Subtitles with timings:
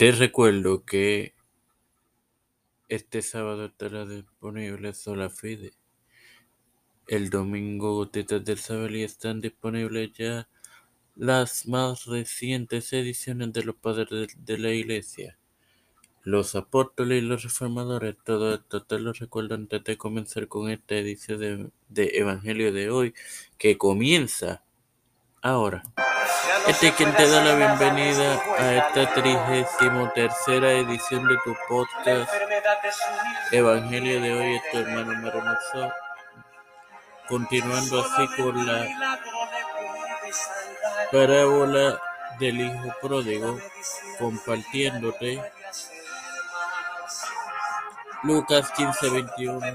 [0.00, 1.34] Te recuerdo que
[2.88, 5.74] este sábado estará disponible Sola Fide.
[7.06, 10.48] El domingo Gotitas del Saber y están disponibles ya
[11.16, 15.36] las más recientes ediciones de los padres de, de la iglesia.
[16.22, 20.94] Los apóstoles y los reformadores, todo esto te lo recuerdo antes de comenzar con esta
[20.94, 23.12] edición de, de Evangelio de hoy,
[23.58, 24.64] que comienza
[25.42, 25.82] ahora.
[26.66, 32.30] Este es quien te da la bienvenida a esta trigésimo tercera edición de tu podcast
[33.50, 35.92] Evangelio de hoy, es tu hermano Maromazo.
[37.28, 38.88] Continuando así con la
[41.10, 42.00] parábola
[42.38, 43.58] del hijo pródigo,
[44.18, 45.42] compartiéndote
[48.22, 49.66] Lucas 15, 21,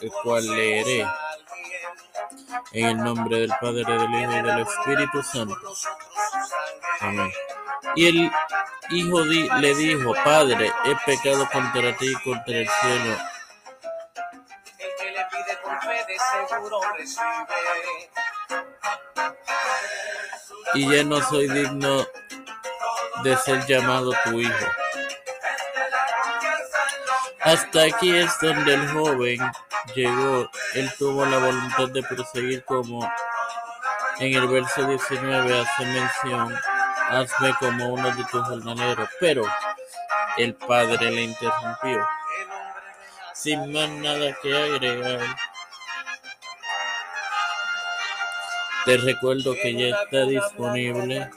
[0.00, 1.06] el cual leeré
[2.72, 5.56] en el nombre del Padre, del Hijo y del Espíritu Santo.
[7.04, 7.30] Amén.
[7.96, 8.30] Y el
[8.90, 13.16] hijo di, le dijo, Padre, he pecado contra ti y contra el cielo.
[20.74, 22.06] Y ya no soy digno
[23.22, 24.66] de ser llamado tu hijo.
[27.40, 29.40] Hasta aquí es donde el joven
[29.94, 30.50] llegó.
[30.72, 33.06] Él tuvo la voluntad de proseguir como
[34.20, 36.56] en el verso 19 hace mención,
[37.08, 39.08] hazme como uno de tus jornaleros.
[39.20, 39.44] Pero
[40.38, 42.06] el padre le interrumpió.
[43.34, 45.20] Sin más nada que agregar,
[48.84, 51.30] te recuerdo que ya está disponible,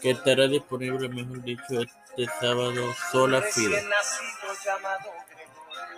[0.00, 3.84] que estará disponible, mejor dicho, este sábado, sola fide.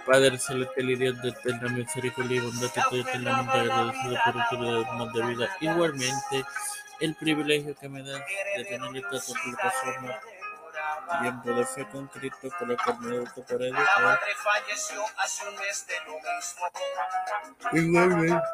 [0.06, 5.12] Padre celestial y Dios de eterna misericordia y bondad, estoy eternamente agradecido por utilidad más
[5.12, 5.56] de vida.
[5.60, 6.44] Igualmente,
[7.00, 8.22] el privilegio que me das
[8.56, 10.20] de tener esta plataforma
[11.20, 14.20] tiempo de fe con Cristo por la cual me educo para educar.
[17.72, 18.46] Igualmente,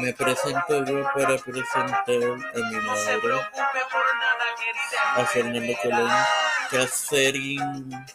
[0.00, 3.40] me presento yo para presentar a mi madre,
[5.16, 6.10] a Fernando Colón,
[6.70, 8.06] Cacerín,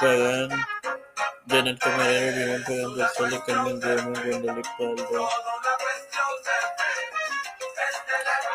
[0.00, 0.66] Pagán,
[1.46, 5.28] Janet Camarero, Iván Pagán del Sol, Carmen Gómez, Gwendolyn Paldo,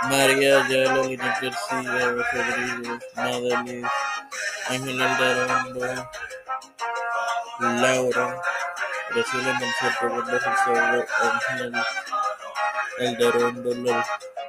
[0.10, 3.84] María Ayala, Lina García, Rodríguez, Madalí,
[4.70, 6.10] Ángel Aldarondo,
[7.60, 8.42] Laura,
[9.12, 11.74] Graciela Monserrat, Wanda Rosario, Ángel
[13.00, 14.04] Aldarondo,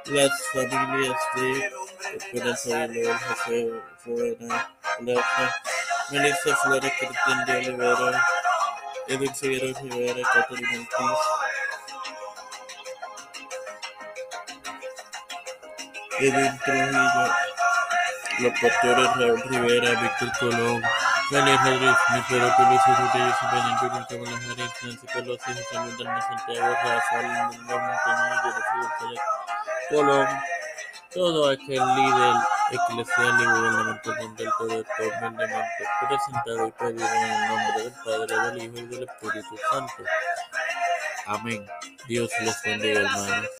[0.05, 1.71] las familias de
[2.17, 4.69] Esperanza Villar, José Fuera,
[4.99, 5.55] Plaza,
[6.11, 8.25] Melissa Flores, Cristian de Olivera,
[9.07, 11.19] Edwin Figueroa Rivera, Catalina Ortiz,
[16.19, 17.33] Edwin Trujillo,
[18.39, 20.83] los pastores Raúl Rivera, Víctor Colón,
[21.29, 26.75] Félix Rodríguez, Michelle Pérez, Rutillo, Cipriano Junior, Kamala Harris, Nancy Pelosi, José Luis Dalma Santiago,
[26.83, 29.19] Rafael Lindor Montañez, Rafael
[29.89, 30.27] Colón,
[31.13, 32.35] todo aquel líder
[32.75, 38.63] eclesial y gubernamental del esto humildemente presentado y pedido en el nombre del Padre, del
[38.63, 39.93] Hijo y del Espíritu Santo.
[41.25, 41.65] Amén.
[42.07, 43.49] Dios les bendiga, hermanos.